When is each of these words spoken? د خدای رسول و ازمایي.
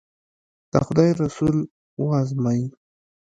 د 0.71 0.73
خدای 0.85 1.09
رسول 1.21 1.55
و 2.01 2.05
ازمایي. 2.21 2.67